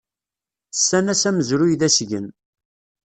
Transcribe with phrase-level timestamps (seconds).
[0.73, 2.27] Ssan-as amezruy d asgen.